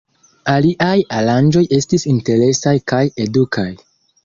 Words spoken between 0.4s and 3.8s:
Aliaj aranĝoj estis interesaj kaj edukaj.